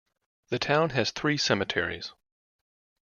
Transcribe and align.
The 0.49 0.57
town 0.57 0.89
has 0.97 1.11
three 1.11 1.37
cemeteries. 1.37 2.11